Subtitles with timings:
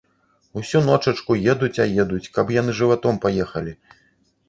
[0.61, 3.81] Усю ночачку едуць а едуць, каб яны жыватом паехалі.